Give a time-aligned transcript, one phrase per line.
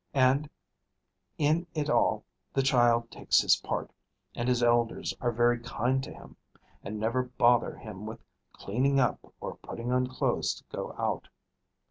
[0.15, 0.49] And
[1.37, 3.91] in it all the child takes his part;
[4.33, 6.37] and his elders are very kind to him,
[6.83, 8.19] and never bother him with
[8.51, 11.27] cleaning up or putting on clothes to go out.